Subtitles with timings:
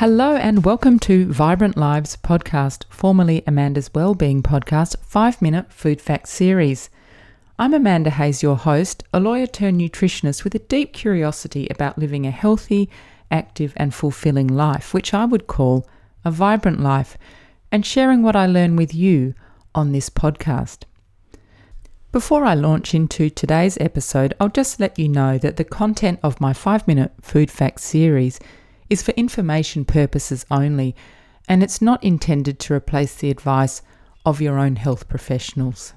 [0.00, 6.30] Hello and welcome to Vibrant Lives podcast, formerly Amanda's Wellbeing podcast, 5 minute food facts
[6.30, 6.88] series.
[7.58, 12.26] I'm Amanda Hayes, your host, a lawyer turned nutritionist with a deep curiosity about living
[12.26, 12.88] a healthy,
[13.30, 15.86] active, and fulfilling life, which I would call
[16.24, 17.18] a vibrant life,
[17.70, 19.34] and sharing what I learn with you
[19.74, 20.84] on this podcast.
[22.10, 26.40] Before I launch into today's episode, I'll just let you know that the content of
[26.40, 28.40] my 5 minute food facts series
[28.90, 30.94] is for information purposes only,
[31.48, 33.80] and it's not intended to replace the advice
[34.26, 35.94] of your own health professionals.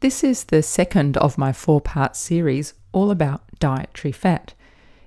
[0.00, 4.52] This is the second of my four part series all about dietary fat.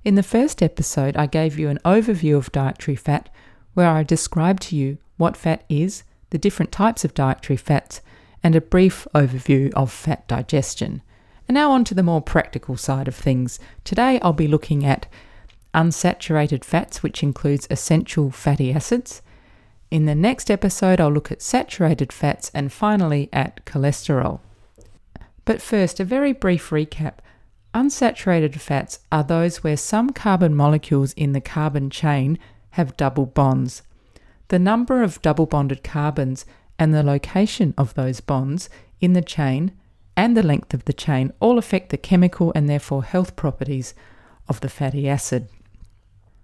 [0.04, 3.30] In the first episode, I gave you an overview of dietary fat
[3.74, 8.02] where I described to you what fat is, the different types of dietary fats,
[8.42, 11.02] and a brief overview of fat digestion.
[11.48, 13.60] And now on to the more practical side of things.
[13.84, 15.08] Today I'll be looking at
[15.78, 19.22] unsaturated fats, which includes essential fatty acids.
[19.92, 24.40] In the next episode, I'll look at saturated fats and finally at cholesterol.
[25.46, 27.20] But first, a very brief recap.
[27.76, 32.40] Unsaturated fats are those where some carbon molecules in the carbon chain
[32.72, 33.84] have double bonds.
[34.48, 36.44] The number of double bonded carbons
[36.80, 38.68] and the location of those bonds
[39.00, 39.74] in the chain
[40.16, 43.94] and the length of the chain all affect the chemical and therefore health properties
[44.50, 45.48] of the fatty acid.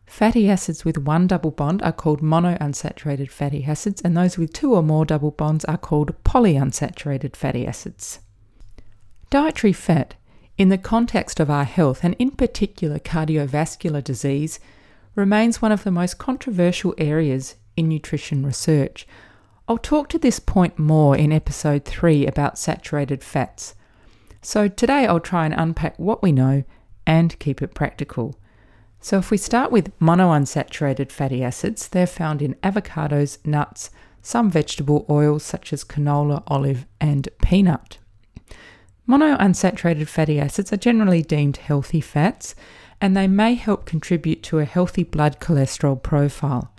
[0.05, 4.73] Fatty acids with one double bond are called monounsaturated fatty acids, and those with two
[4.73, 8.19] or more double bonds are called polyunsaturated fatty acids.
[9.29, 10.15] Dietary fat,
[10.57, 14.59] in the context of our health and in particular cardiovascular disease,
[15.15, 19.07] remains one of the most controversial areas in nutrition research.
[19.67, 23.73] I'll talk to this point more in episode 3 about saturated fats.
[24.41, 26.63] So today I'll try and unpack what we know
[27.07, 28.35] and keep it practical.
[29.03, 33.89] So, if we start with monounsaturated fatty acids, they're found in avocados, nuts,
[34.21, 37.97] some vegetable oils such as canola, olive, and peanut.
[39.05, 42.55] Monounsaturated fatty acids are generally deemed healthy fats
[43.01, 46.71] and they may help contribute to a healthy blood cholesterol profile.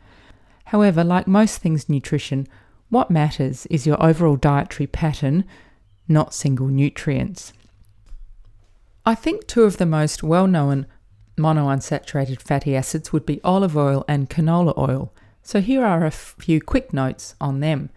[0.64, 2.48] However, like most things nutrition,
[2.88, 5.44] what matters is your overall dietary pattern,
[6.08, 7.52] not single nutrients.
[9.04, 10.86] I think two of the most well known
[11.37, 15.12] monounsaturated fatty acids would be olive oil and canola oil.
[15.43, 17.91] So here are a few quick notes on them.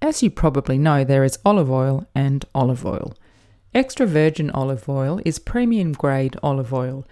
[0.00, 3.14] As you probably know, there is olive oil and olive oil.
[3.74, 7.06] Extra virgin olive oil is premium grade olive oil.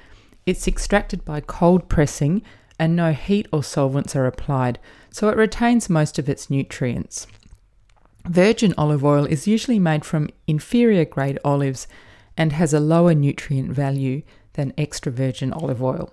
[0.46, 2.42] It's extracted by cold pressing
[2.78, 4.78] and no heat or solvents are applied,
[5.10, 7.26] so it retains most of its nutrients.
[8.26, 11.86] Virgin olive oil is usually made from inferior grade olives
[12.36, 14.22] and has a lower nutrient value
[14.58, 16.12] than extra virgin olive oil.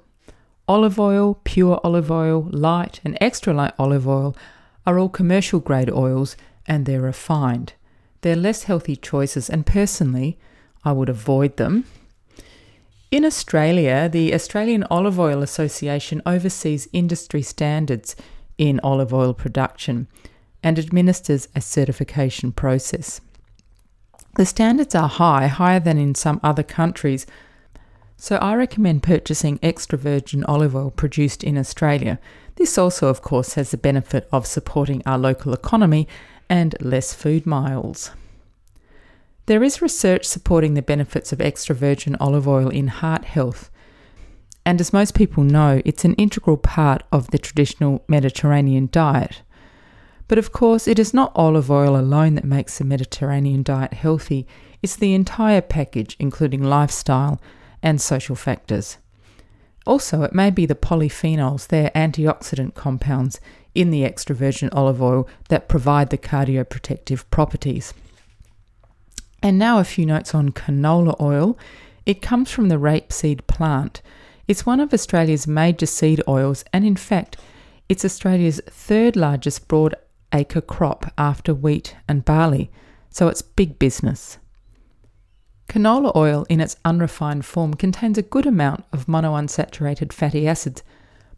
[0.67, 4.37] Olive oil, pure olive oil, light, and extra light olive oil
[4.85, 7.73] are all commercial grade oils and they're refined.
[8.21, 10.37] They're less healthy choices, and personally,
[10.83, 11.85] I would avoid them.
[13.09, 18.15] In Australia, the Australian Olive Oil Association oversees industry standards
[18.59, 20.07] in olive oil production
[20.61, 23.21] and administers a certification process.
[24.35, 27.25] The standards are high, higher than in some other countries,
[28.17, 32.19] so I recommend purchasing extra virgin olive oil produced in Australia.
[32.55, 36.07] This also, of course, has the benefit of supporting our local economy
[36.49, 38.11] and less food miles.
[39.47, 43.69] There is research supporting the benefits of extra virgin olive oil in heart health.
[44.65, 49.41] And as most people know, it's an integral part of the traditional Mediterranean diet.
[50.27, 54.47] But of course, it is not olive oil alone that makes the Mediterranean diet healthy,
[54.81, 57.39] it's the entire package, including lifestyle
[57.85, 58.97] and social factors.
[59.85, 63.39] Also, it may be the polyphenols, their antioxidant compounds
[63.75, 67.93] in the extra virgin olive oil that provide the cardioprotective properties.
[69.43, 71.57] And now a few notes on canola oil.
[72.05, 74.01] It comes from the rapeseed plant.
[74.47, 77.37] It's one of Australia's major seed oils, and in fact,
[77.87, 79.93] it's Australia's third largest broad
[80.33, 82.71] acre crop after wheat and barley,
[83.09, 84.39] so it's big business.
[85.67, 90.83] Canola oil in its unrefined form contains a good amount of monounsaturated fatty acids,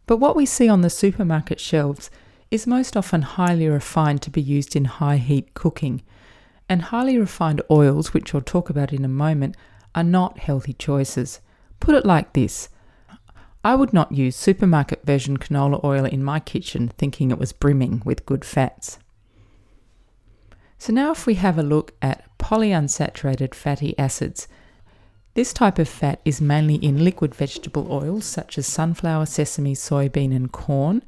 [0.06, 2.10] but what we see on the supermarket shelves
[2.50, 6.02] is most often highly refined to be used in high heat cooking.
[6.68, 9.56] And highly refined oils, which I'll talk about in a moment,
[9.94, 11.40] are not healthy choices.
[11.80, 12.68] Put it like this
[13.64, 18.02] I would not use supermarket version canola oil in my kitchen thinking it was brimming
[18.04, 18.98] with good fats.
[20.78, 24.48] So, now if we have a look at polyunsaturated fatty acids,
[25.38, 30.34] This type of fat is mainly in liquid vegetable oils such as sunflower, sesame, soybean,
[30.34, 31.04] and corn.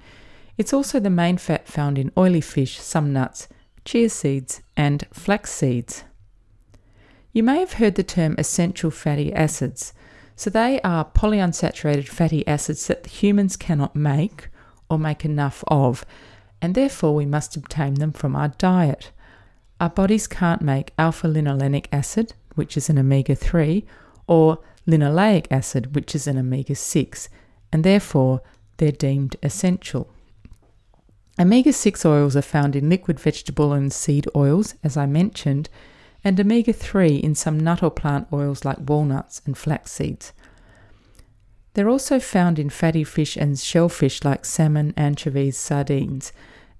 [0.57, 3.49] It's also the main fat found in oily fish, some nuts,
[3.85, 6.05] chia seeds, and flax seeds.
[7.33, 9.93] You may have heard the term essential fatty acids.
[10.37, 14.49] So they are polyunsaturated fatty acids that humans cannot make
[14.89, 16.05] or make enough of,
[16.63, 19.11] and therefore we must obtain them from our diet.
[19.81, 23.87] Our bodies can't make alpha linolenic acid, which is an omega 3,
[24.27, 27.29] or linoleic acid, which is an omega 6,
[27.73, 28.43] and therefore
[28.77, 30.11] they're deemed essential.
[31.39, 35.71] Omega 6 oils are found in liquid vegetable and seed oils, as I mentioned,
[36.23, 40.35] and omega 3 in some nut or plant oils like walnuts and flax seeds.
[41.73, 46.33] They're also found in fatty fish and shellfish like salmon, anchovies, sardines,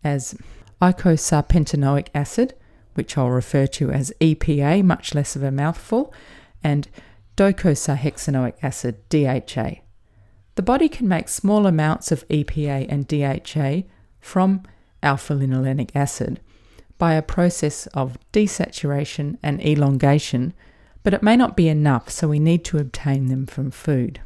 [0.05, 0.35] as
[0.83, 2.55] eicosapentaenoic acid,
[2.95, 6.13] which I'll refer to as EPA, much less of a mouthful,
[6.63, 6.89] and
[7.37, 9.81] docosahexaenoic acid, DHA.
[10.57, 13.89] The body can make small amounts of EPA and DHA
[14.21, 14.63] from
[15.03, 16.41] alpha linolenic acid
[16.99, 20.53] by a process of desaturation and elongation,
[21.03, 24.21] but it may not be enough, so we need to obtain them from food.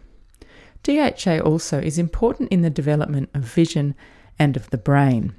[0.82, 3.94] DHA also is important in the development of vision
[4.38, 5.34] and of the brain.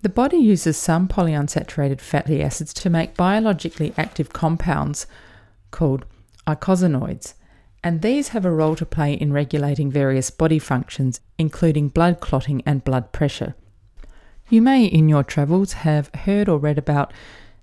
[0.00, 5.08] The body uses some polyunsaturated fatty acids to make biologically active compounds
[5.72, 6.04] called
[6.46, 7.34] eicosanoids,
[7.82, 12.62] and these have a role to play in regulating various body functions, including blood clotting
[12.64, 13.56] and blood pressure.
[14.48, 17.12] You may, in your travels, have heard or read about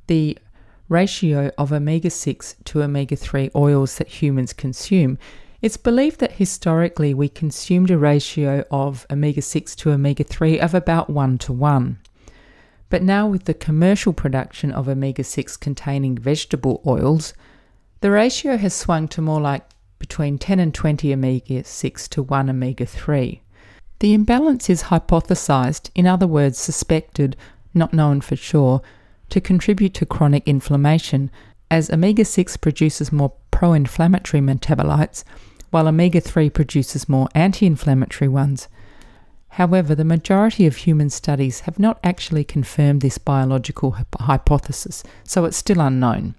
[0.08, 0.38] the
[0.90, 5.18] ratio of omega 6 to omega 3 oils that humans consume.
[5.62, 10.74] It's believed that historically we consumed a ratio of omega 6 to omega 3 of
[10.74, 11.98] about 1 to 1.
[12.96, 17.34] But now, with the commercial production of omega 6 containing vegetable oils,
[18.00, 19.66] the ratio has swung to more like
[20.00, 23.42] between 10 and 20 omega 6 to 1 omega 3.
[24.00, 27.36] The imbalance is hypothesized, in other words, suspected,
[27.74, 28.82] not known for sure,
[29.28, 31.30] to contribute to chronic inflammation,
[31.70, 35.26] as omega 6 produces more pro inflammatory metabolites,
[35.70, 38.70] while omega 3 produces more anti inflammatory ones.
[39.56, 45.56] However, the majority of human studies have not actually confirmed this biological hypothesis, so it's
[45.56, 46.36] still unknown.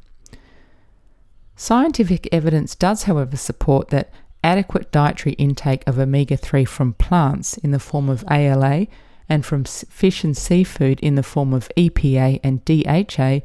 [1.57, 4.13] Scientific evidence does, however, support that
[4.45, 8.87] adequate dietary intake of omega 3 from plants in the form of ALA
[9.31, 13.41] and from fish and seafood in the form of EPA and DHA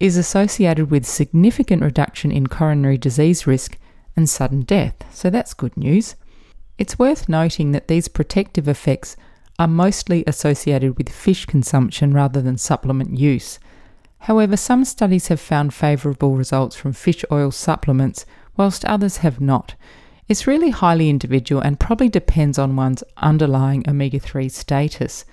[0.00, 3.78] is associated with significant reduction in coronary disease risk
[4.16, 4.96] and sudden death.
[5.14, 6.16] So that's good news.
[6.78, 9.16] It's worth noting that these protective effects
[9.58, 13.58] are mostly associated with fish consumption rather than supplement use.
[14.20, 18.24] However, some studies have found favourable results from fish oil supplements,
[18.56, 19.74] whilst others have not.
[20.28, 25.24] It's really highly individual and probably depends on one's underlying omega 3 status.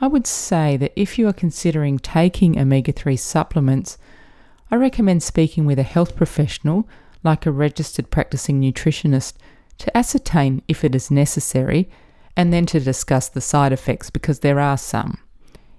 [0.00, 3.98] I would say that if you are considering taking omega 3 supplements,
[4.70, 6.88] I recommend speaking with a health professional,
[7.24, 9.34] like a registered practicing nutritionist,
[9.78, 11.88] to ascertain if it is necessary
[12.36, 15.18] and then to discuss the side effects because there are some.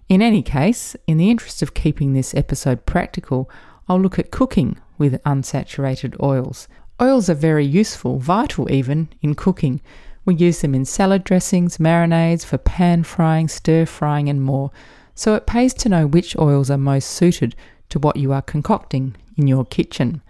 [0.09, 3.49] In any case, in the interest of keeping this episode practical,
[3.87, 6.67] I'll look at cooking with unsaturated oils.
[7.01, 9.81] Oils are very useful, vital even, in cooking.
[10.25, 14.71] We use them in salad dressings, marinades, for pan frying, stir frying, and more.
[15.15, 17.55] So it pays to know which oils are most suited
[17.89, 20.21] to what you are concocting in your kitchen.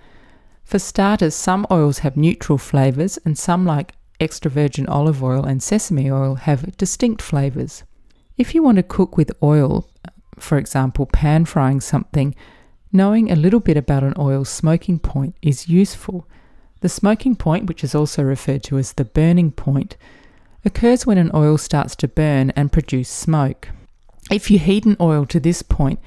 [0.70, 5.64] For starters, some oils have neutral flavours, and some, like extra virgin olive oil and
[5.64, 7.82] sesame oil, have distinct flavours.
[8.38, 9.90] If you want to cook with oil,
[10.38, 12.36] for example, pan frying something,
[12.94, 16.28] knowing a little bit about an oil's smoking point is useful.
[16.82, 19.98] The smoking point, which is also referred to as the burning point,
[20.64, 23.70] occurs when an oil starts to burn and produce smoke.
[24.30, 26.00] If you heat an oil to this point,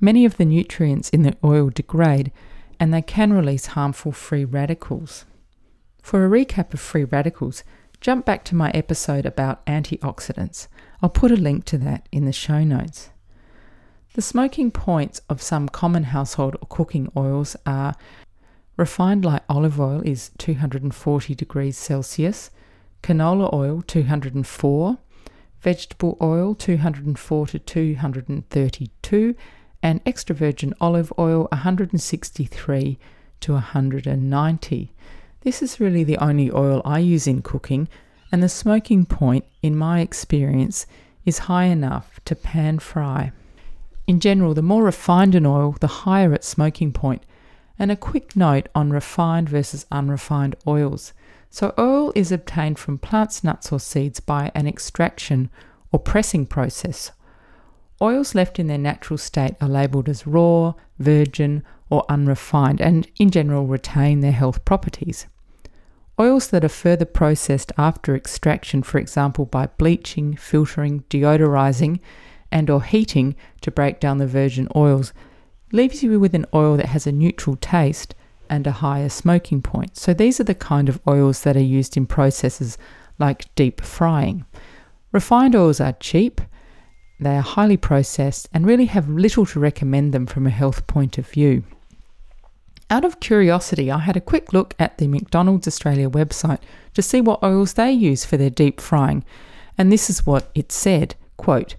[0.00, 2.32] many of the nutrients in the oil degrade
[2.78, 5.24] and they can release harmful free radicals.
[6.02, 7.64] For a recap of free radicals,
[8.00, 10.68] jump back to my episode about antioxidants.
[11.02, 13.10] I'll put a link to that in the show notes.
[14.14, 17.94] The smoking points of some common household or cooking oils are
[18.76, 22.50] Refined light olive oil is 240 degrees Celsius,
[23.02, 24.98] canola oil 204,
[25.60, 29.34] vegetable oil 204 to 232,
[29.82, 32.98] and extra virgin olive oil 163
[33.40, 34.92] to 190.
[35.42, 37.88] This is really the only oil I use in cooking,
[38.32, 40.86] and the smoking point, in my experience,
[41.24, 43.32] is high enough to pan fry.
[44.06, 47.24] In general, the more refined an oil, the higher its smoking point.
[47.78, 51.12] And a quick note on refined versus unrefined oils.
[51.50, 55.50] So, oil is obtained from plants, nuts, or seeds by an extraction
[55.92, 57.12] or pressing process.
[58.00, 63.30] Oils left in their natural state are labelled as raw, virgin, or unrefined, and in
[63.30, 65.26] general retain their health properties.
[66.18, 72.00] Oils that are further processed after extraction, for example by bleaching, filtering, deodorizing,
[72.50, 75.12] and or heating to break down the virgin oils,
[75.72, 78.14] leaves you with an oil that has a neutral taste
[78.48, 79.96] and a higher smoking point.
[79.96, 82.78] So these are the kind of oils that are used in processes
[83.18, 84.44] like deep frying.
[85.12, 86.40] Refined oils are cheap,
[87.18, 91.18] they are highly processed, and really have little to recommend them from a health point
[91.18, 91.64] of view.
[92.88, 96.60] Out of curiosity, I had a quick look at the McDonald's Australia website
[96.94, 99.24] to see what oils they use for their deep frying,
[99.76, 101.74] and this is what it said quote,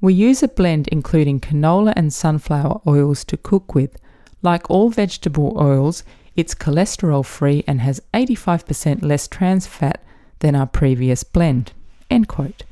[0.00, 3.96] We use a blend including canola and sunflower oils to cook with.
[4.42, 6.04] Like all vegetable oils,
[6.36, 10.02] it's cholesterol free and has 85% less trans fat
[10.38, 11.72] than our previous blend.
[12.10, 12.64] End quote.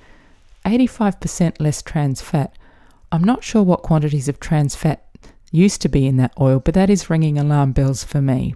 [0.69, 2.57] 85% less trans fat.
[3.11, 5.05] I'm not sure what quantities of trans fat
[5.51, 8.55] used to be in that oil, but that is ringing alarm bells for me.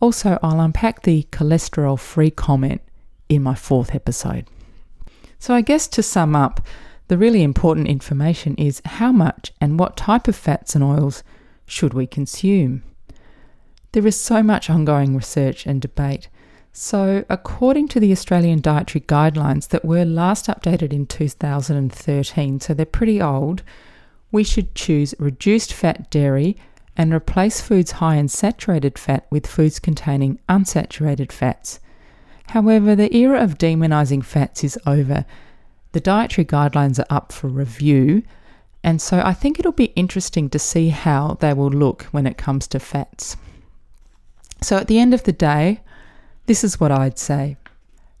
[0.00, 2.82] Also, I'll unpack the cholesterol free comment
[3.28, 4.46] in my fourth episode.
[5.38, 6.60] So, I guess to sum up,
[7.08, 11.22] the really important information is how much and what type of fats and oils
[11.66, 12.82] should we consume.
[13.92, 16.28] There is so much ongoing research and debate.
[16.78, 22.84] So, according to the Australian Dietary Guidelines that were last updated in 2013, so they're
[22.84, 23.62] pretty old,
[24.30, 26.54] we should choose reduced fat dairy
[26.94, 31.80] and replace foods high in saturated fat with foods containing unsaturated fats.
[32.48, 35.24] However, the era of demonizing fats is over.
[35.92, 38.22] The dietary guidelines are up for review,
[38.84, 42.36] and so I think it'll be interesting to see how they will look when it
[42.36, 43.38] comes to fats.
[44.60, 45.80] So, at the end of the day,
[46.46, 47.56] this is what I'd say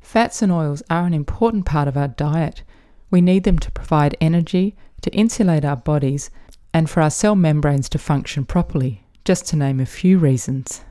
[0.00, 2.62] fats and oils are an important part of our diet.
[3.10, 6.30] We need them to provide energy, to insulate our bodies,
[6.72, 10.84] and for our cell membranes to function properly, just to name a few reasons.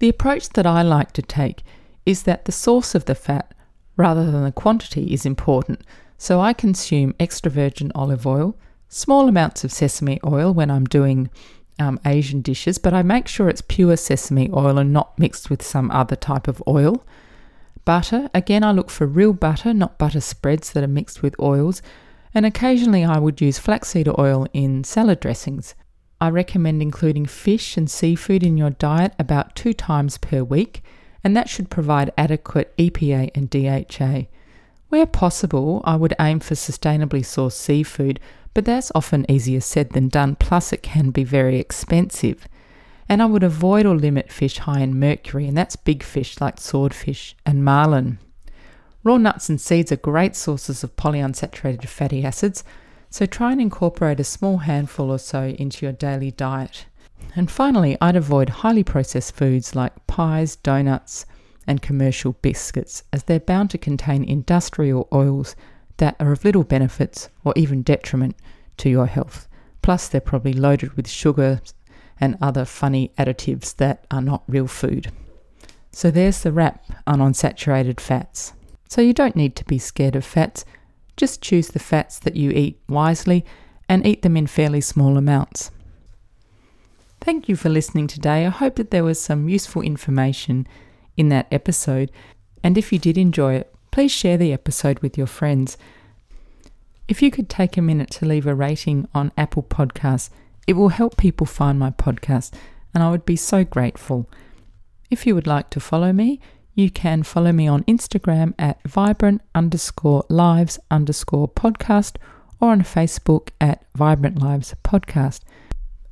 [0.00, 1.62] The approach that I like to take
[2.04, 3.54] is that the source of the fat,
[3.96, 5.82] rather than the quantity, is important.
[6.18, 8.56] So I consume extra virgin olive oil,
[8.88, 11.30] small amounts of sesame oil when I'm doing
[11.78, 15.62] um, Asian dishes, but I make sure it's pure sesame oil and not mixed with
[15.62, 17.04] some other type of oil.
[17.84, 21.82] Butter, again, I look for real butter, not butter spreads that are mixed with oils,
[22.34, 25.74] and occasionally I would use flaxseed oil in salad dressings.
[26.20, 30.82] I recommend including fish and seafood in your diet about two times per week,
[31.22, 34.28] and that should provide adequate EPA and DHA.
[34.88, 38.20] Where possible, I would aim for sustainably sourced seafood,
[38.56, 42.48] but that's often easier said than done, plus, it can be very expensive.
[43.06, 46.58] And I would avoid or limit fish high in mercury, and that's big fish like
[46.58, 48.18] swordfish and marlin.
[49.04, 52.64] Raw nuts and seeds are great sources of polyunsaturated fatty acids,
[53.10, 56.86] so try and incorporate a small handful or so into your daily diet.
[57.34, 61.26] And finally, I'd avoid highly processed foods like pies, donuts,
[61.66, 65.54] and commercial biscuits, as they're bound to contain industrial oils
[65.98, 68.36] that are of little benefits or even detriment
[68.78, 69.48] to your health.
[69.82, 71.60] Plus, they're probably loaded with sugar
[72.20, 75.12] and other funny additives that are not real food.
[75.92, 78.52] So, there's the wrap on unsaturated fats.
[78.88, 80.64] So you don't need to be scared of fats.
[81.16, 83.44] Just choose the fats that you eat wisely
[83.88, 85.70] and eat them in fairly small amounts.
[87.20, 88.46] Thank you for listening today.
[88.46, 90.66] I hope that there was some useful information
[91.16, 92.12] in that episode.
[92.62, 95.78] And if you did enjoy it, please share the episode with your friends.
[97.08, 100.28] If you could take a minute to leave a rating on Apple Podcasts,
[100.66, 102.52] it will help people find my podcast,
[102.92, 104.28] and I would be so grateful.
[105.10, 106.40] If you would like to follow me,
[106.74, 112.16] you can follow me on Instagram at vibrant underscore lives underscore podcast
[112.60, 115.40] or on Facebook at Vibrant Lives Podcast.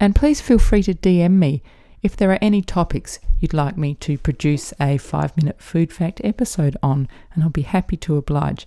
[0.01, 1.63] And please feel free to DM me
[2.05, 6.21] if there are any topics you'd like me to produce a five minute food fact
[6.23, 8.67] episode on, and I'll be happy to oblige.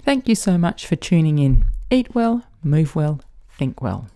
[0.00, 1.64] Thank you so much for tuning in.
[1.90, 3.20] Eat well, move well,
[3.58, 4.08] think well.